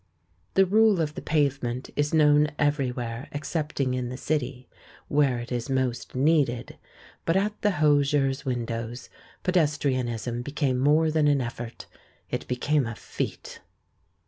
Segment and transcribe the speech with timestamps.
[0.55, 4.67] The rule of the pavement is known everywhere excepting in the City,
[5.09, 6.79] where it is most needed;
[7.23, 9.11] but at the hosiers' windows
[9.43, 11.85] pedestrianism became more than an effort—
[12.31, 13.59] it became a feat.